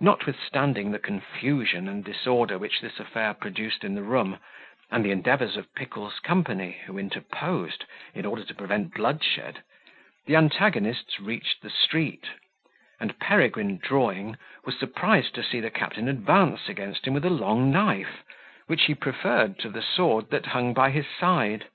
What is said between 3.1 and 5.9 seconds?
produced in the room, and the endeavours of